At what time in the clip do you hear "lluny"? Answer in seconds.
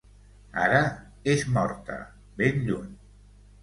2.67-2.93